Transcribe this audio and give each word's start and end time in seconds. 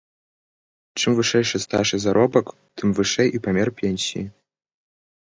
Чым 1.01 1.11
вышэйшы 1.19 1.57
стаж 1.65 1.87
і 1.97 1.99
заробак, 2.05 2.45
тым 2.79 2.87
вышэй 3.01 3.29
і 3.41 3.43
памер 3.45 3.69
пенсіі. 3.83 4.25